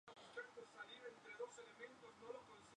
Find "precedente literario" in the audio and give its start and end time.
0.15-1.13